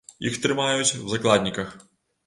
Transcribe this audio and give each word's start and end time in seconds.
Іх 0.29 0.39
трымаюць 0.45 0.95
у 1.03 1.13
закладніках. 1.13 1.81